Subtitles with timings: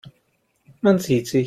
[0.81, 1.39] Man sieht sich.